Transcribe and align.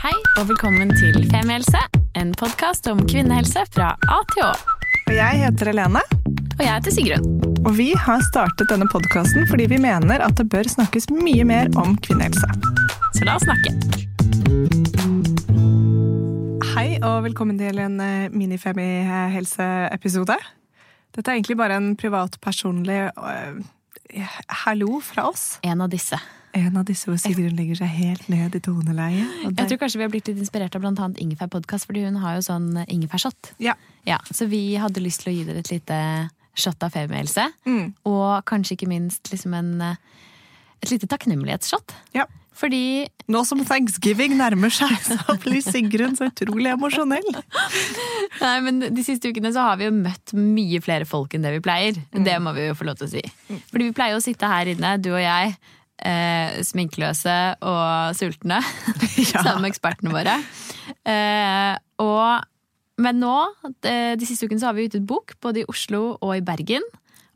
Hei 0.00 0.14
og 0.40 0.46
velkommen 0.48 0.88
til 0.96 1.26
Femihelse, 1.28 1.76
en 2.16 2.30
podkast 2.40 2.86
om 2.88 3.02
kvinnehelse 3.04 3.66
fra 3.68 3.90
A 4.08 4.16
til 4.30 4.46
Å. 4.46 4.54
Og 5.10 5.12
jeg 5.12 5.42
heter 5.42 5.68
Helene, 5.68 6.00
Og 6.54 6.62
jeg 6.64 6.72
heter 6.72 6.94
Sigrun. 6.94 7.26
og 7.68 7.76
vi 7.76 7.92
har 7.92 8.22
startet 8.24 8.72
denne 8.72 8.88
podkasten 8.88 9.44
fordi 9.50 9.66
vi 9.68 9.76
mener 9.76 10.24
at 10.24 10.40
det 10.40 10.48
bør 10.48 10.64
snakkes 10.72 11.12
mye 11.12 11.44
mer 11.44 11.68
om 11.76 12.00
kvinnehelse. 12.00 12.48
Så 13.12 13.28
la 13.28 13.36
oss 13.36 13.44
snakke. 13.44 13.76
Hei 16.72 16.96
og 17.04 17.28
velkommen 17.28 17.60
til 17.60 17.76
en 17.84 18.00
eh, 18.00 18.32
mini-femi-helse-episode. 18.32 20.40
Dette 21.12 21.28
er 21.28 21.36
egentlig 21.36 21.60
bare 21.60 21.76
en 21.76 21.92
privat, 22.00 22.40
personlig 22.40 23.12
uh, 23.20 23.52
hallo 24.64 25.04
fra 25.04 25.28
oss. 25.28 25.60
En 25.60 25.84
av 25.84 25.92
disse. 25.92 26.16
En 26.56 26.76
av 26.80 26.84
disse 26.88 27.06
hvor 27.06 27.18
Sigrun 27.20 27.54
legger 27.58 27.78
seg 27.78 27.92
helt 27.94 28.26
ned 28.32 28.56
i 28.58 28.60
toneleiet. 28.64 29.44
Jeg 29.52 29.68
tror 29.70 29.78
kanskje 29.84 30.00
vi 30.00 30.06
har 30.06 30.10
blitt 30.10 30.30
litt 30.32 30.40
inspirert 30.42 30.74
av 30.74 30.82
blant 30.82 30.98
annet 31.02 31.20
Ingefær 31.22 31.50
podkast, 31.52 31.86
fordi 31.86 32.02
hun 32.08 32.18
har 32.22 32.38
jo 32.38 32.42
sånn 32.48 32.72
ingefærshot. 32.88 33.52
Ja. 33.62 33.76
Ja, 34.08 34.18
så 34.34 34.48
vi 34.50 34.74
hadde 34.80 35.02
lyst 35.04 35.22
til 35.22 35.30
å 35.30 35.36
gi 35.36 35.46
dere 35.46 35.62
et 35.62 35.70
lite 35.70 36.00
shot 36.58 36.82
av 36.82 36.90
femihelse. 36.96 37.44
Mm. 37.68 37.92
Og 38.10 38.42
kanskje 38.50 38.74
ikke 38.74 38.90
minst 38.90 39.30
liksom 39.30 39.54
en, 39.54 39.70
et 40.82 40.90
lite 40.92 41.10
takknemlighetsshot. 41.10 41.96
ja. 42.18 42.26
Fordi 42.60 43.06
Nå 43.30 43.40
som 43.46 43.62
thanksgiving 43.64 44.34
nærmer 44.36 44.72
seg, 44.74 44.90
så 45.06 45.36
blir 45.40 45.62
Sigrun 45.64 46.16
så 46.18 46.26
utrolig 46.28 46.72
emosjonell. 46.74 47.28
Nei, 48.42 48.56
men 48.66 48.82
De 48.92 49.04
siste 49.06 49.30
ukene 49.30 49.52
så 49.54 49.62
har 49.64 49.78
vi 49.80 49.86
jo 49.86 49.94
møtt 49.94 50.34
mye 50.36 50.80
flere 50.84 51.06
folk 51.08 51.32
enn 51.38 51.46
det 51.46 51.54
vi 51.54 51.62
pleier. 51.64 52.00
Det 52.12 52.36
må 52.42 52.52
vi 52.58 52.66
jo 52.66 52.76
få 52.76 52.88
lov 52.90 52.98
til 53.00 53.08
å 53.08 53.12
si. 53.14 53.22
Fordi 53.70 53.86
vi 53.86 53.94
pleier 53.96 54.18
å 54.18 54.24
sitte 54.24 54.50
her 54.50 54.74
inne, 54.74 54.96
du 55.00 55.12
og 55.14 55.22
jeg, 55.22 55.54
eh, 56.04 56.60
sminkeløse 56.66 57.36
og 57.62 58.14
sultne, 58.18 58.60
Ja. 59.32 59.42
sammen 59.44 59.62
med 59.66 59.72
ekspertene 59.72 60.12
våre. 60.14 60.38
Eh, 61.06 61.74
og, 62.02 62.46
men 63.00 63.20
nå, 63.22 63.34
de, 63.84 64.26
siste 64.28 64.46
ukene, 64.48 64.60
så 64.62 64.70
har 64.70 64.78
vi 64.78 64.88
utgitt 64.88 65.06
bok, 65.08 65.36
både 65.42 65.62
i 65.62 65.68
Oslo 65.70 66.16
og 66.20 66.34
i 66.36 66.42
Bergen. 66.44 66.84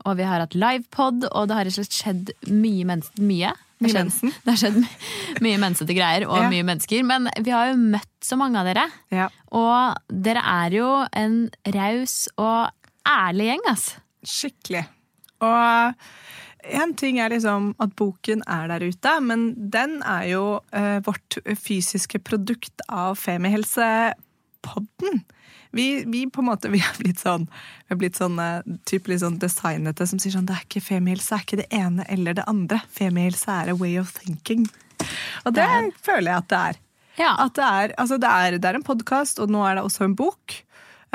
Og 0.05 0.17
vi 0.19 0.25
har 0.27 0.43
hatt 0.43 0.53
livepod, 0.53 1.23
og 1.31 1.47
det 1.49 1.55
har 1.57 1.65
rett 1.65 1.77
og 1.79 1.85
slett 1.85 1.95
skjedd 1.97 2.33
mye. 2.53 2.85
Mens, 2.85 3.07
mye. 3.17 3.53
Det 3.81 3.89
har 3.89 3.95
skjedd- 3.95 4.33
Det 4.45 4.51
har 4.53 4.59
skjedd 4.61 4.77
my- 4.83 5.41
mye 5.47 5.61
mensete 5.63 5.95
greier 5.97 6.27
og 6.29 6.37
Ja. 6.43 6.49
mye 6.51 6.63
mennesker. 6.67 7.01
Men 7.03 7.25
vi 7.41 7.51
har 7.55 7.71
jo 7.71 7.79
møtt 7.81 8.11
så 8.23 8.37
mange 8.37 8.61
av 8.61 8.69
dere. 8.69 8.85
Ja. 9.11 9.29
Og 9.51 9.97
dere 10.13 10.43
er 10.45 10.77
jo 10.77 10.89
en 11.11 11.39
raus 11.73 12.27
og 12.37 12.69
ærlig 13.09 13.49
gjeng, 13.49 13.65
ass. 13.73 13.87
Skikkelig. 14.25 14.85
Og 15.45 16.05
en 16.71 16.93
ting 16.97 17.19
er 17.19 17.29
liksom 17.29 17.73
at 17.79 17.93
boken 17.95 18.41
er 18.47 18.67
der 18.71 18.79
ute, 18.87 19.19
men 19.21 19.53
den 19.71 19.99
er 20.03 20.23
jo 20.31 20.43
eh, 20.71 20.99
vårt 21.05 21.37
fysiske 21.61 22.19
produkt 22.25 22.81
av 22.89 23.15
Femihelsepodden. 23.21 25.21
Vi, 25.75 26.03
vi 26.07 26.25
på 26.29 26.39
en 26.41 26.45
måte, 26.49 26.69
vi 26.75 26.79
har 26.79 26.95
blitt 26.99 27.19
sånn, 27.19 27.47
vi 27.87 27.93
har 27.93 27.97
blitt 28.01 28.15
sånn 28.19 28.39
eh, 28.39 28.61
typ 28.87 29.07
litt 29.11 29.21
sånn 29.23 29.39
designete 29.41 30.07
som 30.07 30.19
sier 30.21 30.33
sånn 30.37 30.47
det 30.49 30.55
er 30.57 30.65
ikke 30.67 30.81
femihelse, 30.87 31.29
det 31.29 31.35
er 31.37 31.43
ikke 31.47 31.61
det 31.63 31.71
ene 31.81 32.03
eller 32.09 32.33
det 32.39 32.47
andre. 32.51 32.77
Femihelse 32.95 33.51
er 33.51 33.69
a 33.73 33.77
way 33.77 33.97
of 34.01 34.13
thinking. 34.17 34.63
Og 35.45 35.53
det 35.53 35.61
Det 35.61 35.69
er- 35.69 35.91
føler 36.01 36.31
jeg 36.31 36.37
at 36.43 36.49
det 36.49 36.57
er. 36.69 36.75
Ja. 37.17 37.31
At 37.45 37.53
det 37.55 37.63
er, 37.63 37.93
altså 37.97 38.17
det 38.19 38.27
er, 38.29 38.57
det 38.59 38.65
er 38.69 38.75
en 38.75 38.83
podkast, 38.83 39.39
og 39.39 39.49
nå 39.53 39.61
er 39.63 39.75
det 39.77 39.83
også 39.85 40.03
en 40.03 40.15
bok. 40.19 40.64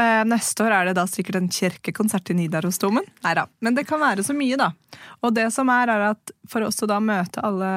Eh, 0.00 0.24
neste 0.24 0.64
år 0.64 0.74
er 0.74 0.88
det 0.88 0.96
da 0.96 1.04
sikkert 1.10 1.40
en 1.40 1.50
kirkekonsert 1.52 2.30
i 2.32 2.36
Nidarosdomen. 2.38 3.04
Neida, 3.24 3.46
Men 3.60 3.76
det 3.76 3.84
kan 3.88 4.00
være 4.00 4.24
så 4.24 4.36
mye, 4.36 4.56
da. 4.56 4.70
Og 5.20 5.34
det 5.36 5.48
som 5.52 5.68
er, 5.72 5.90
er 5.92 6.06
at 6.12 6.32
for 6.48 6.64
oss 6.64 6.80
å 6.84 6.88
da 6.88 7.00
møte 7.04 7.42
alle 7.44 7.70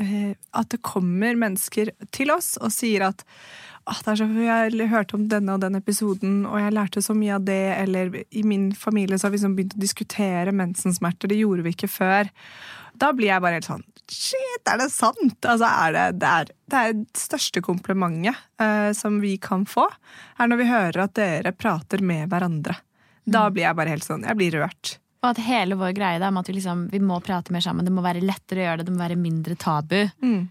eh, 0.00 0.32
At 0.56 0.70
det 0.72 0.82
kommer 0.84 1.36
mennesker 1.38 1.92
til 2.14 2.32
oss 2.34 2.54
og 2.60 2.72
sier 2.74 3.08
at 3.10 3.24
«Åh, 3.86 3.98
det 4.02 4.12
er 4.12 4.18
så, 4.18 4.26
jeg 4.42 4.88
hørte 4.90 5.14
om 5.14 5.28
denne 5.30 5.54
og 5.54 5.60
den 5.62 5.78
episoden, 5.78 6.40
og 6.48 6.58
jeg 6.58 6.74
lærte 6.74 7.02
så 7.04 7.14
mye 7.14 7.36
av 7.36 7.44
det. 7.46 7.66
Eller 7.84 8.16
i 8.34 8.42
min 8.42 8.72
familie 8.74 9.18
så 9.18 9.28
har 9.28 9.34
vi 9.34 9.38
liksom 9.38 9.54
begynt 9.54 9.76
å 9.76 9.82
diskutere 9.84 10.54
mensensmerter. 10.54 11.30
Det 11.30 11.38
gjorde 11.38 11.62
vi 11.62 11.74
ikke 11.76 11.90
før. 11.92 12.32
Da 12.98 13.12
blir 13.14 13.30
jeg 13.30 13.44
bare 13.44 13.60
helt 13.60 13.68
sånn 13.68 13.84
Shit, 14.06 14.62
er 14.70 14.78
det 14.78 14.86
sant? 14.94 15.40
Altså, 15.42 15.66
er 15.66 15.94
det, 15.94 16.04
det, 16.22 16.28
er, 16.30 16.50
det 16.70 16.78
er 16.78 16.92
det 16.94 17.18
største 17.18 17.58
komplimentet 17.64 18.38
uh, 18.62 18.92
som 18.94 19.16
vi 19.18 19.32
kan 19.42 19.64
få, 19.66 19.88
er 20.38 20.46
når 20.46 20.60
vi 20.60 20.68
hører 20.70 21.00
at 21.08 21.16
dere 21.18 21.50
prater 21.50 22.04
med 22.06 22.30
hverandre. 22.30 22.76
Da 23.26 23.48
blir 23.50 23.66
jeg 23.66 23.74
bare 23.74 23.90
helt 23.90 24.06
sånn 24.06 24.22
Jeg 24.22 24.38
blir 24.38 24.54
rørt. 24.60 24.92
Og 25.24 25.32
at 25.32 25.40
hele 25.42 25.74
vår 25.78 25.96
greie 25.96 26.20
da, 26.22 26.30
med 26.30 26.44
at 26.44 26.52
vi, 26.52 26.54
liksom, 26.60 26.86
vi 26.92 27.00
må 27.02 27.18
prate 27.24 27.50
mer 27.50 27.64
sammen, 27.64 27.86
det 27.86 27.94
må 27.96 28.04
være 28.04 28.22
lettere 28.22 28.62
å 28.62 28.68
gjøre 28.68 28.84
det, 28.84 28.86
det 28.86 28.94
må 28.94 29.02
være 29.02 29.18
mindre 29.18 29.58
tabu. 29.58 29.98
Mm. 30.22 30.44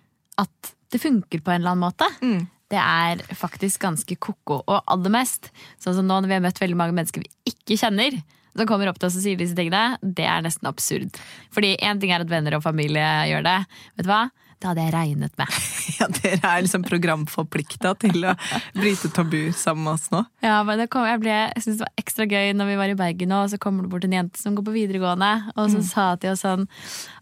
At 0.43 0.75
det 0.91 0.99
funker 0.99 1.39
på 1.39 1.53
en 1.53 1.61
eller 1.61 1.77
annen 1.77 1.85
måte. 1.85 2.09
Mm. 2.19 2.43
Det 2.73 2.79
er 2.81 3.21
faktisk 3.37 3.83
ganske 3.83 4.17
ko-ko. 4.17 4.61
Og 4.65 4.79
aller 4.91 5.13
mest, 5.13 5.51
sånn 5.81 5.97
som 5.99 6.07
nå 6.07 6.17
når 6.21 6.31
vi 6.31 6.37
har 6.37 6.45
møtt 6.47 6.61
veldig 6.61 6.79
mange 6.79 6.95
mennesker 6.97 7.25
vi 7.25 7.51
ikke 7.53 7.77
kjenner, 7.81 8.17
som 8.55 8.69
kommer 8.69 8.89
opp 8.89 8.97
til 9.01 9.09
oss 9.09 9.17
og 9.19 9.25
sier 9.25 9.39
disse 9.39 9.57
tingene, 9.57 9.99
det 10.01 10.25
er 10.29 10.43
nesten 10.45 10.69
absurd. 10.69 11.19
Fordi 11.53 11.75
én 11.83 11.99
ting 12.01 12.13
er 12.15 12.23
at 12.23 12.31
venner 12.31 12.55
og 12.57 12.63
familie 12.63 13.05
gjør 13.29 13.45
det. 13.45 13.59
Vet 13.97 14.07
du 14.07 14.11
hva? 14.11 14.23
Det 14.59 14.69
hadde 14.71 14.85
jeg 14.87 14.93
regnet 14.95 15.35
med. 15.41 15.55
Ja, 15.95 16.07
dere 16.09 16.49
er 16.49 16.63
liksom 16.65 16.81
programforplikta 16.83 17.91
til 18.01 18.23
å 18.25 18.31
bryte 18.75 19.07
tabu 19.13 19.51
sammen 19.55 19.83
med 19.85 19.91
oss 19.93 20.07
nå. 20.11 20.23
Ja, 20.43 20.55
men 20.65 20.79
det 20.81 20.87
kom, 20.91 21.05
jeg, 21.07 21.19
ble, 21.21 21.35
jeg 21.53 21.61
synes 21.61 21.77
det 21.77 21.85
var 21.85 22.01
ekstra 22.01 22.25
gøy 22.25 22.49
når 22.57 22.71
vi 22.71 22.77
var 22.79 22.91
i 22.91 22.95
Bergen, 22.97 23.35
og 23.37 23.51
så 23.51 23.59
kommer 23.61 23.85
det 23.85 23.91
bort 23.93 24.07
en 24.07 24.15
jente 24.17 24.41
som 24.41 24.57
går 24.57 24.65
på 24.65 24.73
videregående, 24.73 25.29
og 25.53 25.69
så 25.71 25.83
sa 25.85 26.05
til 26.19 26.33
oss 26.33 26.41
sånn 26.43 26.65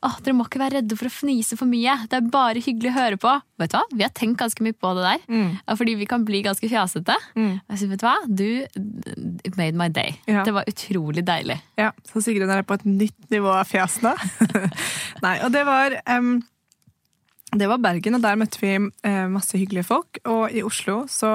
Åh, 0.03 0.15
dere 0.23 0.35
må 0.39 0.47
ikke 0.47 0.61
være 0.63 0.79
redde 0.79 0.95
for 0.99 1.07
å 1.09 1.13
fnise 1.13 1.57
for 1.59 1.69
mye. 1.69 1.93
Det 2.11 2.17
er 2.21 2.31
bare 2.33 2.63
hyggelig 2.63 2.89
å 2.93 2.95
høre 2.97 3.19
på. 3.21 3.33
Vet 3.61 3.71
du 3.73 3.77
hva? 3.77 3.83
Vi 3.93 4.03
har 4.07 4.13
tenkt 4.15 4.39
ganske 4.41 4.63
mye 4.65 4.75
på 4.79 4.93
det 4.97 5.03
der. 5.05 5.21
mm. 5.31 5.51
Fordi 5.83 5.93
vi 5.99 6.07
kan 6.09 6.25
bli 6.27 6.41
ganske 6.47 6.67
fjasete. 6.71 7.15
Mm. 7.37 7.53
Jeg 7.59 7.81
synes, 7.83 7.91
vet 7.93 8.01
du 8.01 8.07
hva? 8.07 8.15
Du 8.27 8.47
it 9.47 9.59
made 9.59 9.75
my 9.79 9.89
day. 9.93 10.15
Ja. 10.27 10.43
Det 10.47 10.55
var 10.55 10.67
utrolig 10.71 11.23
deilig. 11.27 11.59
Ja, 11.79 11.91
Så 12.09 12.23
Sigrun 12.23 12.51
er 12.51 12.63
på 12.67 12.79
et 12.79 12.87
nytt 12.87 13.29
nivå 13.31 13.51
av 13.53 13.67
fjas 13.69 13.99
nå. 14.03 14.15
Nei, 15.25 15.37
og 15.43 15.51
det 15.53 15.63
var 15.67 15.95
em, 16.09 16.35
Det 17.59 17.69
var 17.69 17.81
Bergen, 17.83 18.17
og 18.17 18.23
der 18.23 18.37
møtte 18.39 18.61
vi 18.61 18.71
eh, 18.75 19.25
masse 19.31 19.57
hyggelige 19.59 19.85
folk. 19.87 20.19
Og 20.29 20.53
i 20.53 20.63
Oslo 20.65 21.03
så 21.11 21.31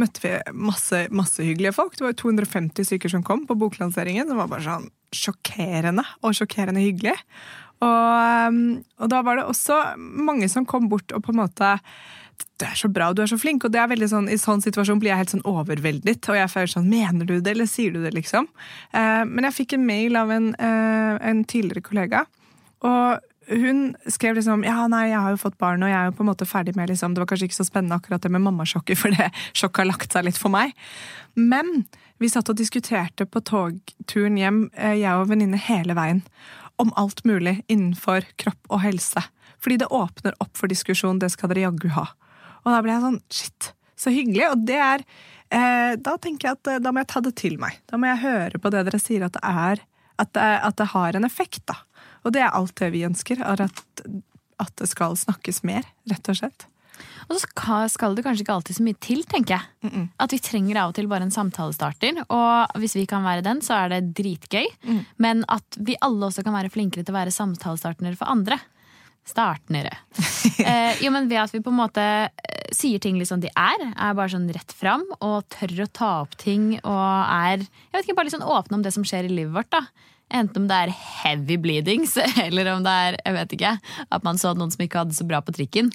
møtte 0.00 0.24
vi 0.24 0.32
masse, 0.52 1.06
masse 1.14 1.44
hyggelige 1.44 1.74
folk. 1.76 1.96
Det 1.96 2.04
var 2.04 2.14
jo 2.14 2.20
250 2.26 2.88
stykker 2.90 3.12
som 3.12 3.24
kom 3.26 3.46
på 3.48 3.56
boklanseringen. 3.60 4.28
Det 4.28 4.38
var 4.38 4.50
bare 4.50 4.66
sånn 4.66 4.88
sjokkerende 5.12 6.04
og 6.24 6.36
sjokkerende 6.36 6.84
hyggelig. 6.84 7.16
Og, 7.82 8.58
og 9.02 9.10
da 9.10 9.22
var 9.26 9.40
det 9.40 9.48
også 9.50 9.78
mange 9.98 10.48
som 10.52 10.68
kom 10.68 10.86
bort 10.92 11.12
og 11.16 11.24
på 11.24 11.32
en 11.34 11.42
måte 11.42 11.76
du 12.62 12.64
er 12.66 12.78
så 12.78 12.88
bra, 12.90 13.08
du 13.12 13.22
er 13.24 13.30
så 13.30 13.38
flink. 13.40 13.64
Og 13.66 13.72
det 13.74 13.80
er 13.82 13.90
veldig 13.90 14.08
sånn, 14.10 14.28
i 14.30 14.38
sånn 14.40 14.62
situasjon 14.62 15.00
blir 15.02 15.12
jeg 15.12 15.22
helt 15.22 15.34
sånn 15.34 15.48
overveldet. 15.48 16.28
Og 16.30 16.38
jeg 16.38 16.50
føler 16.52 16.70
sånn, 16.70 16.88
mener 16.90 17.26
du 17.26 17.34
det, 17.40 17.56
eller 17.56 17.68
sier 17.70 17.94
du 17.94 18.00
det, 18.04 18.12
liksom? 18.16 18.48
Eh, 18.94 19.24
men 19.28 19.48
jeg 19.48 19.56
fikk 19.62 19.76
en 19.76 19.86
mail 19.88 20.18
av 20.18 20.30
en, 20.34 20.52
eh, 20.54 21.18
en 21.30 21.42
tidligere 21.48 21.84
kollega. 21.86 22.24
Og 22.86 23.31
hun 23.48 23.96
skrev 24.06 24.36
liksom 24.38 24.64
ja, 24.66 24.86
nei, 24.90 25.08
jeg 25.10 25.20
har 25.24 25.34
jo 25.34 25.40
fått 25.40 25.58
barn, 25.60 25.82
og 25.82 25.90
jeg 25.90 25.98
er 25.98 26.10
jo 26.10 26.14
på 26.18 26.24
en 26.24 26.30
måte 26.30 26.48
ferdig 26.48 26.76
med 26.78 26.92
liksom, 26.92 27.14
Det 27.14 27.22
var 27.22 27.30
kanskje 27.32 27.48
ikke 27.50 27.58
så 27.58 27.66
spennende 27.68 27.98
akkurat 27.98 28.22
det 28.22 28.30
med 28.32 28.44
mammasjokket, 28.44 28.98
for 29.02 29.14
det 29.14 29.30
sjokket 29.52 29.82
har 29.82 29.90
lagt 29.90 30.14
seg 30.14 30.26
litt 30.28 30.40
for 30.40 30.52
meg. 30.54 30.74
Men 31.34 31.84
vi 32.22 32.30
satt 32.30 32.50
og 32.52 32.58
diskuterte 32.58 33.26
på 33.26 33.42
togturen 33.42 34.38
hjem, 34.38 34.64
eh, 34.76 34.98
jeg 35.00 35.18
og 35.18 35.30
venninne 35.32 35.60
hele 35.60 35.96
veien, 35.98 36.22
om 36.80 36.92
alt 36.98 37.24
mulig 37.28 37.60
innenfor 37.70 38.26
kropp 38.40 38.70
og 38.70 38.82
helse. 38.84 39.22
Fordi 39.62 39.78
det 39.82 39.92
åpner 39.94 40.34
opp 40.42 40.56
for 40.58 40.70
diskusjon, 40.70 41.20
det 41.22 41.30
skal 41.34 41.52
dere 41.52 41.68
jaggu 41.68 41.92
ha. 41.94 42.08
Og 42.62 42.70
da 42.70 42.80
ble 42.82 42.94
jeg 42.94 43.04
sånn 43.04 43.22
shit, 43.30 43.70
så 43.98 44.12
hyggelig. 44.14 44.48
Og 44.52 44.66
det 44.66 44.78
er 44.78 45.04
eh, 45.50 45.94
Da 45.98 46.16
tenker 46.18 46.48
jeg 46.48 46.58
at 46.60 46.70
eh, 46.72 46.82
da 46.82 46.92
må 46.92 47.02
jeg 47.02 47.10
ta 47.12 47.22
det 47.24 47.34
til 47.38 47.58
meg. 47.62 47.78
Da 47.90 47.98
må 47.98 48.10
jeg 48.10 48.22
høre 48.24 48.62
på 48.62 48.72
det 48.74 48.84
dere 48.88 49.02
sier 49.02 49.26
at 49.26 49.36
det 49.36 49.42
er 49.42 49.82
At 50.22 50.32
det, 50.36 50.50
at 50.68 50.76
det 50.78 50.90
har 50.92 51.16
en 51.18 51.26
effekt, 51.26 51.64
da. 51.66 51.80
Og 52.24 52.32
det 52.34 52.42
er 52.44 52.52
alt 52.54 52.74
det 52.78 52.92
vi 52.94 53.04
ønsker. 53.06 53.40
Er 53.42 53.64
at, 53.68 53.82
at 54.62 54.76
det 54.78 54.88
skal 54.90 55.16
snakkes 55.18 55.62
mer, 55.66 55.86
rett 56.10 56.28
og 56.32 56.38
slett. 56.38 56.66
Og 57.30 57.38
så 57.38 57.88
skal- 57.90 58.14
det 58.14 58.24
kanskje 58.24 58.42
ikke 58.44 58.54
alltid 58.54 58.76
så 58.76 58.82
mye 58.84 58.98
til, 59.00 59.22
tenker 59.24 59.58
jeg. 59.58 60.08
At 60.20 60.30
vi 60.34 60.38
trenger 60.38 60.76
av 60.82 60.88
og 60.90 60.94
til 60.94 61.06
bare 61.08 61.22
en 61.22 61.30
samtalestarter. 61.34 62.24
Og 62.28 62.76
hvis 62.78 62.94
vi 62.98 63.06
kan 63.06 63.22
være 63.24 63.42
den, 63.42 63.60
så 63.60 63.74
er 63.84 63.88
det 63.94 64.14
dritgøy. 64.14 64.66
Men 65.18 65.44
at 65.48 65.64
vi 65.78 65.96
alle 66.02 66.26
også 66.28 66.44
kan 66.44 66.52
være 66.54 66.70
flinkere 66.70 67.04
til 67.04 67.14
å 67.14 67.18
være 67.18 67.34
samtalestartnere 67.34 68.16
for 68.18 68.26
andre. 68.30 68.58
Startnere. 69.24 69.92
eh, 70.66 70.98
jo, 71.00 71.10
men 71.14 71.28
ved 71.30 71.38
at 71.38 71.52
vi 71.54 71.60
på 71.62 71.70
en 71.70 71.78
måte 71.78 72.02
eh, 72.02 72.70
sier 72.74 72.98
ting 72.98 73.18
litt 73.20 73.30
sånn 73.30 73.42
de 73.44 73.50
er, 73.54 73.84
er 73.94 74.16
bare 74.18 74.32
sånn 74.34 74.48
rett 74.50 74.72
fram, 74.74 75.04
og 75.22 75.46
tør 75.54 75.84
å 75.84 75.90
ta 75.94 76.08
opp 76.24 76.34
ting, 76.40 76.72
og 76.82 77.28
er 77.30 77.62
jeg 77.62 77.92
vet 77.94 78.02
ikke, 78.08 78.16
bare 78.18 78.26
litt 78.26 78.34
sånn 78.34 78.42
åpne 78.50 78.80
om 78.80 78.82
det 78.82 78.92
som 78.96 79.04
skjer 79.06 79.28
i 79.28 79.30
livet 79.30 79.54
vårt. 79.54 79.70
da. 79.70 79.84
Enten 80.32 80.64
om 80.64 80.68
det 80.70 80.80
er 80.86 80.96
heavy 80.96 81.58
bleedings, 81.60 82.16
eller 82.46 82.72
om 82.74 82.84
det 82.84 82.92
er 83.06 83.18
jeg 83.20 83.38
vet 83.38 83.56
ikke, 83.58 83.72
at 84.16 84.26
man 84.26 84.40
så 84.40 84.54
noen 84.56 84.72
som 84.72 84.84
ikke 84.84 85.02
hadde 85.02 85.14
det 85.14 85.20
så 85.20 85.28
bra 85.28 85.42
på 85.44 85.54
trikken. 85.56 85.92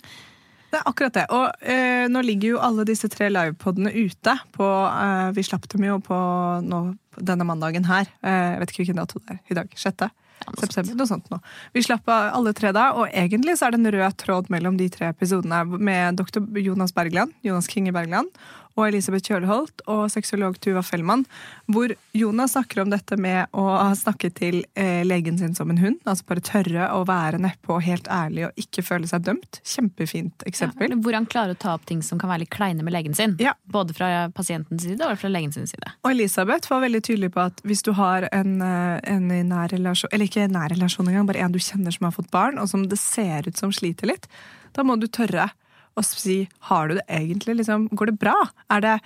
Det 0.67 0.81
er 0.81 0.87
akkurat 0.89 1.15
det. 1.15 1.25
Og 1.31 1.63
eh, 1.63 2.05
nå 2.11 2.21
ligger 2.27 2.55
jo 2.55 2.61
alle 2.63 2.83
disse 2.87 3.07
tre 3.11 3.29
livepodene 3.31 3.93
ute. 3.95 4.33
På, 4.55 4.67
eh, 4.91 5.29
vi 5.37 5.45
slapp 5.47 5.67
dem 5.71 5.85
jo 5.87 5.97
på 6.03 6.17
nå, 6.65 6.81
denne 7.17 7.47
mandagen 7.47 7.87
her. 7.87 8.09
Eh, 8.19 8.39
jeg 8.53 8.61
vet 8.61 8.73
ikke 8.73 8.83
hvilken 8.83 8.99
dato 8.99 9.21
det 9.23 9.37
er 9.37 9.43
i 9.53 9.59
dag. 9.61 9.77
Sjette? 9.79 10.11
september. 10.57 10.95
Noe 10.97 11.09
sånt 11.09 11.31
nå. 11.31 11.39
Vi 11.73 11.83
slapp 11.85 12.07
av 12.11 12.31
alle 12.37 12.53
tre 12.57 12.71
da, 12.75 12.91
og 12.97 13.09
egentlig 13.09 13.57
så 13.57 13.67
er 13.67 13.75
det 13.75 13.81
en 13.81 13.91
rød 13.97 14.17
tråd 14.21 14.51
mellom 14.53 14.77
de 14.79 14.89
tre 14.93 15.09
episodene 15.11 15.63
med 15.65 16.19
dr. 16.19 16.43
Jonas 16.61 16.93
Bergland, 16.95 17.33
Jonas 17.45 17.69
Kinge 17.71 17.93
Bergland, 17.95 18.29
og 18.77 18.85
Elisabeth 18.91 19.25
Kjølholt 19.25 19.81
og 19.89 20.05
sexolog 20.13 20.59
Tuva 20.61 20.83
Fellmann, 20.85 21.25
hvor 21.65 21.91
Jonas 22.15 22.53
snakker 22.53 22.83
om 22.83 22.91
dette 22.93 23.17
med 23.19 23.49
å 23.57 23.65
ha 23.73 23.89
snakket 23.97 24.37
til 24.37 24.59
eh, 24.77 25.01
legen 25.07 25.39
sin 25.39 25.55
som 25.57 25.71
en 25.73 25.81
hund. 25.81 25.97
Altså 26.05 26.27
bare 26.29 26.43
tørre 26.45 26.91
å 26.93 27.01
være 27.09 27.41
nedpå 27.41 27.77
og 27.77 27.83
helt 27.87 28.09
ærlig 28.13 28.47
og 28.47 28.61
ikke 28.61 28.85
føle 28.85 29.09
seg 29.09 29.25
dømt. 29.25 29.59
Kjempefint 29.65 30.45
eksempel. 30.49 30.93
Ja, 30.93 30.99
hvor 31.01 31.17
han 31.17 31.27
klarer 31.29 31.57
å 31.57 31.59
ta 31.59 31.73
opp 31.77 31.87
ting 31.89 32.03
som 32.05 32.21
kan 32.21 32.31
være 32.31 32.45
litt 32.45 32.53
kleine 32.53 32.85
med 32.85 32.93
legen 32.95 33.17
sin. 33.17 33.35
Ja. 33.41 33.55
Både 33.65 33.97
fra 33.97 34.29
pasientens 34.37 34.85
side 34.85 35.01
og 35.01 35.17
fra 35.19 35.33
legen 35.33 35.53
sin 35.55 35.67
side. 35.69 35.95
Og 36.05 36.13
Elisabeth 36.13 36.69
var 36.71 36.85
veldig 36.85 37.03
tydelig 37.09 37.33
på 37.33 37.47
at 37.49 37.65
hvis 37.67 37.83
du 37.87 37.93
har 37.97 38.29
en, 38.31 38.59
eh, 38.61 38.99
en 39.09 39.31
nær 39.49 39.73
relasjon, 39.73 40.13
eller 40.13 40.29
ikke 40.29 40.49
nær 40.53 40.69
relasjon 40.75 41.09
engang, 41.09 41.25
bare 41.29 41.41
en 41.41 41.55
du 41.55 41.59
kjenner 41.59 41.93
som 41.93 42.09
har 42.09 42.15
fått 42.15 42.29
barn, 42.33 42.61
og 42.61 42.69
som 42.69 42.85
det 42.87 43.01
ser 43.01 43.49
ut 43.49 43.57
som 43.57 43.73
sliter 43.73 44.13
litt, 44.13 44.29
da 44.77 44.85
må 44.85 44.99
du 45.01 45.07
tørre 45.09 45.49
og 45.97 46.05
si 46.05 46.37
har 46.69 46.89
du 46.89 46.97
det 46.99 47.05
egentlig, 47.09 47.57
liksom, 47.61 47.87
går 47.97 48.11
det 48.11 48.19
bra? 48.21 48.35
Det, 48.83 48.97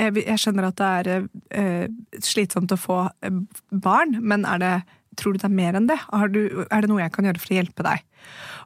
eh, 0.00 0.20
jeg 0.24 0.40
skjønner 0.40 0.70
at 0.70 0.78
det 0.80 0.92
er 1.00 1.26
eh, 1.50 1.84
slitsomt 2.24 2.72
å 2.72 2.80
få 2.80 3.02
eh, 3.24 3.42
barn, 3.70 4.16
men 4.22 4.46
det, 4.62 4.78
tror 5.20 5.34
du 5.34 5.42
det 5.42 5.50
er 5.50 5.58
mer 5.58 5.78
enn 5.78 5.90
det? 5.90 5.98
Du, 6.32 6.40
er 6.68 6.82
det 6.82 6.90
noe 6.90 7.02
jeg 7.02 7.14
kan 7.14 7.28
gjøre 7.28 7.42
for 7.42 7.52
å 7.52 7.60
hjelpe 7.60 7.86
deg? 7.86 8.08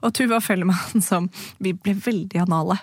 Og 0.06 0.14
Tuva 0.16 0.40
Fellemann 0.42 1.04
som 1.10 1.28
Vi 1.62 1.74
ble 1.74 1.96
veldig 1.98 2.44
anale. 2.46 2.78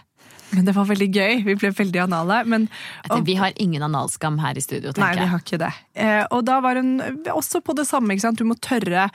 Men 0.50 0.66
det 0.66 0.74
var 0.74 0.88
veldig 0.90 1.08
gøy. 1.14 1.34
Vi 1.46 1.54
ble 1.62 1.70
veldig 1.78 2.00
anale. 2.08 2.40
Men, 2.50 2.64
og, 3.12 3.20
vi 3.28 3.36
har 3.38 3.54
ingen 3.62 3.84
analskam 3.86 4.40
her 4.42 4.58
i 4.58 4.64
studio, 4.66 4.90
tenker 4.90 5.14
jeg. 5.14 5.20
Nei, 5.20 5.26
vi 5.28 5.30
har 5.30 5.44
ikke 5.44 5.60
det. 5.62 5.74
og 6.34 6.42
da 6.48 6.56
var 6.66 6.80
hun 6.82 6.96
også 7.30 7.62
på 7.62 7.76
det 7.78 7.86
samme. 7.86 8.18
Du 8.34 8.48
må 8.50 8.58
tørre 8.58 9.12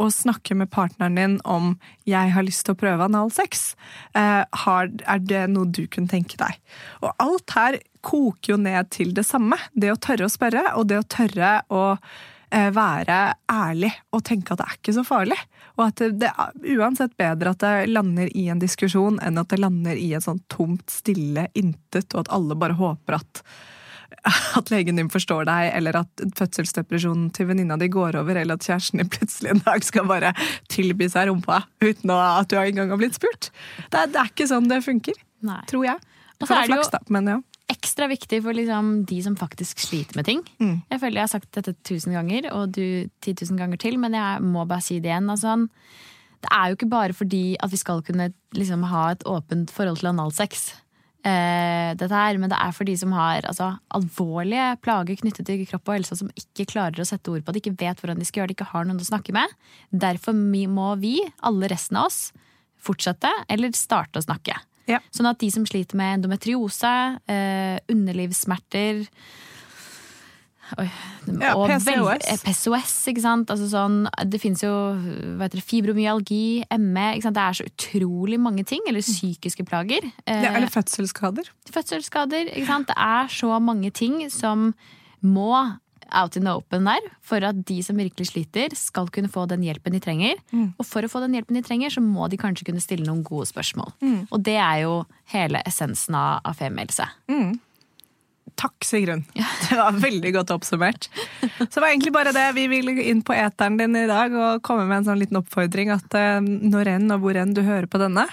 å 0.00 0.10
snakke 0.10 0.56
med 0.58 0.70
partneren 0.74 1.14
din 1.14 1.40
om 1.44 1.78
'jeg 2.06 2.32
har 2.32 2.42
lyst 2.42 2.64
til 2.64 2.74
å 2.74 2.78
prøve 2.78 3.06
analsex', 3.06 3.74
eh, 4.14 4.44
er 4.44 5.18
det 5.18 5.50
noe 5.50 5.66
du 5.66 5.86
kunne 5.86 6.08
tenke 6.08 6.36
deg? 6.36 6.58
Og 7.02 7.12
alt 7.18 7.50
her 7.50 7.78
koker 8.02 8.54
jo 8.54 8.56
ned 8.56 8.90
til 8.90 9.12
det 9.12 9.24
samme. 9.24 9.56
Det 9.74 9.90
å 9.92 10.00
tørre 10.00 10.26
å 10.26 10.32
spørre, 10.32 10.76
og 10.76 10.88
det 10.88 10.98
å 10.98 11.08
tørre 11.08 11.62
å 11.70 11.98
eh, 12.50 12.70
være 12.70 13.34
ærlig 13.48 13.92
og 14.12 14.24
tenke 14.24 14.52
at 14.52 14.58
det 14.58 14.66
er 14.66 14.78
ikke 14.78 14.94
så 14.94 15.04
farlig. 15.04 15.38
Og 15.78 15.86
at 15.88 15.96
det, 16.18 16.30
er 16.30 16.76
uansett 16.78 17.16
bedre 17.16 17.50
at 17.50 17.58
det 17.58 17.88
lander 17.90 18.28
i 18.36 18.48
en 18.48 18.58
diskusjon 18.62 19.18
enn 19.20 19.38
at 19.38 19.48
det 19.48 19.58
lander 19.58 19.96
i 19.96 20.12
en 20.14 20.20
sånn 20.20 20.42
tomt, 20.48 20.88
stille 20.90 21.48
intet, 21.54 22.14
og 22.14 22.24
at 22.24 22.34
alle 22.34 22.54
bare 22.54 22.78
håper 22.78 23.14
at 23.14 23.42
at 24.58 24.70
legen 24.72 25.00
din 25.00 25.10
forstår 25.12 25.46
deg, 25.48 25.70
eller 25.78 26.00
at 26.02 26.24
fødselsdepresjonen 26.38 27.30
til 27.34 27.48
venninna 27.50 27.78
di 27.80 27.88
går 27.92 28.18
over, 28.20 28.38
eller 28.40 28.58
at 28.58 28.66
kjæresten 28.66 29.02
din 29.02 29.10
plutselig 29.12 29.54
en 29.54 29.64
dag 29.66 29.86
skal 29.86 30.08
bare 30.10 30.34
tilby 30.72 31.08
seg 31.12 31.30
rumpa 31.30 31.64
uten 31.84 32.14
at 32.14 32.50
du 32.50 32.58
engang 32.60 32.92
har 32.94 33.00
blitt 33.00 33.18
spurt. 33.18 33.50
Det 33.90 34.00
er, 34.00 34.12
det 34.12 34.20
er, 34.20 34.30
ikke 34.32 34.48
sånn 34.50 34.70
det 34.70 34.82
funker, 34.86 35.18
Nei. 35.46 35.60
tror 35.70 35.88
jeg. 35.88 36.14
Og 36.40 36.48
så 36.48 36.58
er 36.58 36.70
det 36.70 36.78
jo 36.80 37.02
men, 37.14 37.28
ja. 37.30 37.36
ekstra 37.72 38.08
viktig 38.10 38.40
for 38.44 38.56
liksom 38.56 38.94
de 39.08 39.20
som 39.24 39.36
faktisk 39.38 39.82
sliter 39.82 40.18
med 40.18 40.28
ting. 40.28 40.42
Mm. 40.58 40.80
Jeg 40.90 41.02
føler 41.02 41.20
jeg 41.20 41.28
har 41.28 41.34
sagt 41.36 41.52
dette 41.56 41.76
tusen 41.86 42.16
ganger, 42.16 42.50
og 42.52 42.74
du 42.76 43.10
ti 43.24 43.36
tusen 43.38 43.60
ganger 43.60 43.80
til, 43.80 44.00
men 44.02 44.16
jeg 44.18 44.42
må 44.44 44.66
bare 44.68 44.84
si 44.84 44.98
det 45.00 45.12
igjen. 45.12 45.30
Altså, 45.32 45.56
det 46.44 46.52
er 46.52 46.68
jo 46.68 46.78
ikke 46.78 46.92
bare 46.92 47.16
fordi 47.16 47.44
at 47.62 47.72
vi 47.72 47.80
skal 47.80 48.02
kunne 48.04 48.32
liksom, 48.56 48.84
ha 48.90 49.10
et 49.14 49.24
åpent 49.28 49.72
forhold 49.72 50.02
til 50.02 50.12
analsex 50.12 50.72
eh, 51.26 51.92
dette 51.98 52.12
her, 52.14 52.38
men 52.40 52.52
det 52.52 52.58
er 52.60 52.74
for 52.76 52.88
de 52.88 52.94
som 53.00 53.14
har 53.16 53.46
altså, 53.48 53.72
alvorlige 53.96 54.74
plager 54.84 55.18
knyttet 55.20 55.48
til 55.48 55.64
kropp 55.68 55.90
og 55.90 55.98
helse, 55.98 56.18
som 56.20 56.30
ikke 56.38 56.68
klarer 56.74 57.02
å 57.02 57.08
sette 57.08 57.32
ord 57.32 57.44
på 57.44 57.54
det, 57.54 57.64
ikke 57.64 57.78
vet 57.80 58.00
hvordan 58.02 58.20
de 58.20 58.28
skal 58.28 58.42
gjøre 58.42 58.52
det, 58.52 58.58
ikke 58.58 58.70
har 58.72 58.86
noen 58.88 59.02
å 59.02 59.08
snakke 59.08 59.34
med. 59.36 59.56
Derfor 59.90 60.36
må 60.36 60.92
vi, 61.02 61.16
alle 61.44 61.70
resten 61.72 62.00
av 62.00 62.10
oss, 62.10 62.28
fortsette 62.84 63.30
eller 63.48 63.72
starte 63.76 64.20
å 64.20 64.26
snakke. 64.26 64.58
Ja. 64.90 65.00
Sånn 65.14 65.28
at 65.30 65.40
de 65.40 65.48
som 65.52 65.64
sliter 65.68 65.96
med 65.96 66.18
endometriose, 66.18 66.94
eh, 67.32 67.78
underlivssmerter, 67.88 69.06
Oi, 70.80 70.86
ja, 71.28 71.52
PCOS. 71.54 72.42
PCOS, 72.44 72.94
ikke 73.12 73.22
sant. 73.24 73.52
Altså 73.52 73.68
sånn, 73.70 74.00
det 74.30 74.40
fins 74.42 74.64
jo 74.64 74.72
det, 75.38 75.62
fibromyalgi, 75.62 76.64
ME. 76.80 77.06
Det 77.20 77.44
er 77.44 77.58
så 77.60 77.68
utrolig 77.68 78.40
mange 78.40 78.64
ting. 78.68 78.82
Eller 78.90 79.04
psykiske 79.04 79.66
plager. 79.68 80.08
Ja, 80.24 80.54
eller 80.54 80.72
fødselsskader. 80.72 81.52
Fødselsskader, 81.70 82.52
ikke 82.54 82.70
sant. 82.70 82.90
Det 82.90 82.98
er 82.98 83.30
så 83.32 83.52
mange 83.62 83.92
ting 83.94 84.22
som 84.32 84.72
må 85.24 85.52
out 86.14 86.36
in 86.36 86.44
the 86.44 86.52
open 86.52 86.84
der, 86.84 87.04
for 87.24 87.44
at 87.44 87.64
de 87.66 87.80
som 87.82 87.98
virkelig 87.98 88.28
sliter, 88.30 88.74
skal 88.78 89.08
kunne 89.12 89.30
få 89.32 89.46
den 89.50 89.64
hjelpen 89.66 89.94
de 89.96 90.00
trenger. 90.02 90.40
Mm. 90.52 90.72
Og 90.78 90.86
for 90.86 91.04
å 91.04 91.10
få 91.10 91.22
den 91.24 91.36
hjelpen 91.36 91.58
de 91.58 91.64
trenger, 91.66 91.92
så 91.94 92.02
må 92.04 92.28
de 92.30 92.40
kanskje 92.40 92.68
kunne 92.68 92.82
stille 92.82 93.06
noen 93.06 93.24
gode 93.26 93.48
spørsmål. 93.50 93.94
Mm. 94.04 94.18
Og 94.30 94.44
det 94.46 94.58
er 94.60 94.84
jo 94.84 94.98
hele 95.34 95.62
essensen 95.66 96.18
av 96.18 96.54
femihelse. 96.58 97.08
Mm. 97.32 97.54
Takk, 98.60 98.86
Sigrun. 98.86 99.24
Det 99.68 99.76
var 99.76 99.96
veldig 99.98 100.32
godt 100.36 100.52
oppsummert. 100.54 101.08
Så 101.40 101.66
det 101.74 101.82
var 101.82 101.88
egentlig 101.90 102.12
bare 102.14 102.32
det. 102.32 102.44
Vi 102.54 102.66
vil 102.70 102.90
inn 103.02 103.22
på 103.26 103.34
eteren 103.34 103.78
din 103.80 103.96
i 103.98 104.06
dag 104.06 104.34
og 104.34 104.62
komme 104.66 104.84
med 104.86 105.00
en 105.00 105.08
sånn 105.08 105.20
liten 105.20 105.40
oppfordring 105.40 105.90
at 105.94 106.14
eh, 106.18 106.38
når 106.44 106.92
enn 106.94 107.14
og 107.16 107.24
hvor 107.24 107.38
enn 107.40 107.54
du 107.56 107.64
hører 107.66 107.88
på 107.90 107.98
denne, 108.02 108.26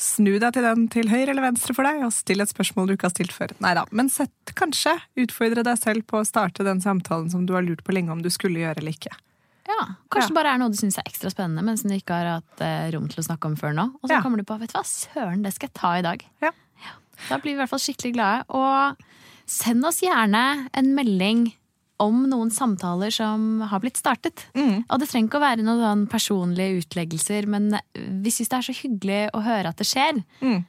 snu 0.00 0.32
deg 0.40 0.54
til 0.56 0.64
den 0.64 0.86
til 0.92 1.10
høyre 1.12 1.34
eller 1.34 1.50
venstre 1.50 1.76
for 1.76 1.86
deg, 1.86 2.00
og 2.06 2.14
still 2.16 2.40
et 2.42 2.52
spørsmål 2.52 2.88
du 2.88 2.94
ikke 2.96 3.10
har 3.10 3.14
stilt 3.14 3.34
før. 3.36 3.52
Nei 3.60 3.74
da, 3.76 3.84
men 3.92 4.08
sett 4.12 4.54
kanskje, 4.56 4.96
utfordre 5.20 5.64
deg 5.66 5.80
selv 5.80 6.06
på 6.08 6.22
å 6.22 6.28
starte 6.28 6.66
den 6.66 6.80
samtalen 6.84 7.28
som 7.32 7.44
du 7.46 7.52
har 7.56 7.66
lurt 7.66 7.84
på 7.84 7.94
lenge 7.94 8.14
om 8.14 8.22
du 8.24 8.30
skulle 8.32 8.62
gjøre 8.62 8.80
eller 8.80 8.96
ikke. 8.96 9.12
Ja, 9.68 9.84
Kanskje 10.10 10.32
ja. 10.32 10.36
bare 10.40 10.54
er 10.54 10.60
noe 10.60 10.72
du 10.72 10.78
syns 10.78 10.96
er 10.98 11.06
ekstra 11.06 11.30
spennende, 11.30 11.62
men 11.66 11.78
som 11.78 11.92
du 11.92 11.94
ikke 11.94 12.16
har 12.16 12.40
hatt 12.40 12.64
eh, 12.64 12.88
rom 12.94 13.06
til 13.12 13.20
å 13.22 13.26
snakke 13.28 13.50
om 13.50 13.54
før 13.60 13.76
nå. 13.76 13.86
Og 14.00 14.08
så 14.08 14.16
ja. 14.16 14.24
kommer 14.24 14.40
du 14.40 14.46
på 14.48 14.56
vet 14.58 14.72
du 14.72 14.78
hva, 14.78 14.82
søren, 14.88 15.44
det 15.44 15.52
skal 15.54 15.70
jeg 15.70 15.76
ta 15.78 15.92
i 16.00 16.04
dag. 16.06 16.24
Ja. 16.42 16.50
ja. 16.82 16.96
Da 17.28 17.38
blir 17.38 17.52
vi 17.52 17.58
i 17.58 17.60
hvert 17.60 17.70
fall 17.70 17.82
skikkelig 17.84 18.16
glade. 18.16 18.48
Og 18.56 19.04
Send 19.50 19.86
oss 19.88 19.98
gjerne 20.04 20.44
en 20.78 20.92
melding 20.94 21.48
om 22.00 22.22
noen 22.30 22.50
samtaler 22.54 23.12
som 23.12 23.60
har 23.68 23.82
blitt 23.82 23.98
startet. 24.00 24.46
Mm. 24.56 24.86
Og 24.86 25.00
det 25.00 25.08
trenger 25.10 25.28
ikke 25.28 25.40
å 25.40 25.44
være 25.44 25.64
noen 25.66 25.82
sånn 25.82 26.04
personlige 26.10 26.84
utleggelser, 26.84 27.48
men 27.50 27.74
vi 27.92 28.32
syns 28.32 28.52
det 28.52 28.60
er 28.60 28.68
så 28.70 28.76
hyggelig 28.78 29.22
å 29.36 29.42
høre 29.44 29.72
at 29.72 29.80
det 29.80 29.88
skjer. 29.90 30.22
Mm. 30.40 30.62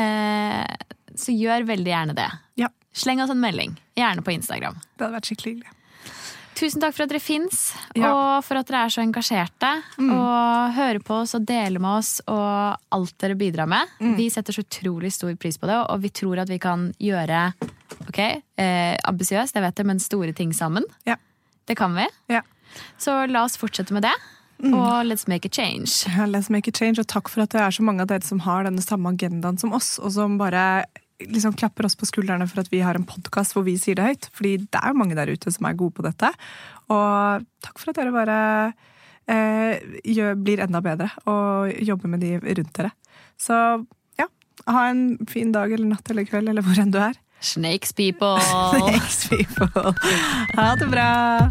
Eh, 0.00 0.76
så 1.18 1.34
gjør 1.34 1.66
veldig 1.68 1.92
gjerne 1.92 2.16
det. 2.16 2.28
Ja. 2.62 2.70
Sleng 2.96 3.20
oss 3.24 3.34
en 3.34 3.42
melding. 3.42 3.74
Gjerne 3.98 4.24
på 4.24 4.32
Instagram. 4.32 4.78
Det 4.94 5.04
hadde 5.04 5.18
vært 5.18 5.28
skikkelig 5.28 5.54
hyggelig. 5.56 5.74
Tusen 6.58 6.82
takk 6.82 6.94
for 6.96 7.04
at 7.04 7.12
dere 7.12 7.22
fins, 7.22 7.58
ja. 7.94 8.08
og 8.10 8.42
for 8.42 8.58
at 8.58 8.66
dere 8.66 8.80
er 8.88 8.90
så 8.90 9.02
engasjerte. 9.04 9.68
Mm. 10.00 10.08
Og 10.16 10.78
hører 10.78 10.98
på 11.06 11.20
oss 11.20 11.36
og 11.38 11.44
deler 11.46 11.78
med 11.82 12.00
oss 12.00 12.16
og 12.24 12.94
alt 12.96 13.14
dere 13.22 13.36
bidrar 13.38 13.68
med. 13.70 13.92
Mm. 14.02 14.16
Vi 14.18 14.26
setter 14.34 14.56
så 14.56 14.64
utrolig 14.64 15.12
stor 15.14 15.36
pris 15.38 15.60
på 15.60 15.68
det, 15.70 15.76
og 15.84 16.02
vi 16.02 16.10
tror 16.10 16.42
at 16.42 16.50
vi 16.50 16.58
kan 16.62 16.88
gjøre 16.98 17.52
ok, 18.08 18.20
eh, 18.60 18.96
ambisiøst, 19.08 19.56
jeg 19.56 19.64
vet 19.64 19.76
det, 19.78 19.86
men 19.86 20.02
store 20.02 20.34
ting 20.36 20.54
sammen. 20.56 20.86
Ja. 21.08 21.18
Det 21.68 21.76
kan 21.76 21.94
vi. 21.96 22.06
Ja. 22.32 22.42
Så 23.00 23.26
la 23.28 23.44
oss 23.44 23.58
fortsette 23.60 23.92
med 23.96 24.06
det. 24.06 24.14
Mm. 24.58 24.74
Og 24.74 25.06
let's 25.06 25.28
make 25.30 25.46
a 25.46 25.52
change. 25.52 26.08
Ja, 26.10 26.26
let's 26.26 26.50
make 26.50 26.68
a 26.68 26.74
change, 26.74 26.98
Og 26.98 27.06
takk 27.06 27.28
for 27.30 27.44
at 27.44 27.54
det 27.54 27.60
er 27.62 27.74
så 27.74 27.84
mange 27.86 28.02
av 28.02 28.10
dere 28.10 28.26
som 28.26 28.40
har 28.42 28.66
denne 28.66 28.82
samme 28.82 29.12
agendaen 29.14 29.58
som 29.60 29.72
oss, 29.76 29.98
og 30.02 30.10
som 30.16 30.38
bare 30.40 30.84
liksom 31.18 31.54
klapper 31.58 31.86
oss 31.86 31.96
på 31.98 32.06
skuldrene 32.06 32.46
for 32.48 32.62
at 32.62 32.70
vi 32.70 32.80
har 32.82 32.94
en 32.94 33.06
podkast 33.06 33.54
hvor 33.54 33.64
vi 33.66 33.76
sier 33.78 33.98
det 33.98 34.06
høyt. 34.06 34.28
Fordi 34.34 34.56
det 34.64 34.80
er 34.80 34.92
jo 34.92 34.98
mange 34.98 35.18
der 35.18 35.30
ute 35.30 35.52
som 35.54 35.66
er 35.66 35.78
gode 35.78 35.96
på 35.98 36.06
dette. 36.06 36.30
Og 36.94 37.46
takk 37.64 37.78
for 37.80 37.90
at 37.90 37.98
dere 37.98 38.14
bare 38.14 38.38
eh, 39.26 39.78
gjør, 40.06 40.38
blir 40.38 40.62
enda 40.64 40.82
bedre 40.84 41.10
og 41.30 41.74
jobber 41.84 42.14
med 42.14 42.22
de 42.22 42.36
rundt 42.38 42.74
dere. 42.78 42.92
Så 43.38 43.56
ja, 44.18 44.28
ha 44.66 44.84
en 44.90 45.18
fin 45.30 45.50
dag 45.54 45.74
eller 45.74 45.90
natt 45.90 46.10
eller 46.10 46.26
kveld 46.28 46.50
eller 46.50 46.66
hvor 46.66 46.78
enn 46.82 46.94
du 46.94 47.00
er. 47.02 47.18
Snakes 47.40 47.92
people. 47.92 48.38
Snakes 48.70 49.28
people. 49.28 49.94
Ha 50.56 50.76
det 50.76 50.86
bra. 50.90 51.50